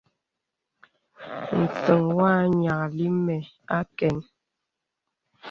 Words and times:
Nsəŋ 1.61 2.03
wɔ 2.17 2.29
nyìaklì 2.57 3.07
mə 3.25 3.35
àkən. 3.77 4.17